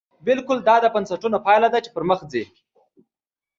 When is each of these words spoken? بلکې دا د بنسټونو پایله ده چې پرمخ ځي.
بلکې 0.25 0.53
دا 0.67 0.75
د 0.81 0.85
بنسټونو 0.93 1.37
پایله 1.45 1.67
ده 1.73 1.79
چې 1.85 1.93
پرمخ 1.95 2.19
ځي. 2.31 2.43